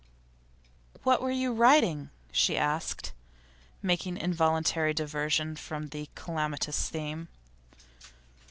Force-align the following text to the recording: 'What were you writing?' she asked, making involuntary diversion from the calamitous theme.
'What 1.03 1.21
were 1.21 1.29
you 1.29 1.53
writing?' 1.53 2.09
she 2.31 2.57
asked, 2.57 3.11
making 3.83 4.17
involuntary 4.17 4.95
diversion 4.95 5.55
from 5.55 5.89
the 5.89 6.09
calamitous 6.15 6.89
theme. 6.89 7.27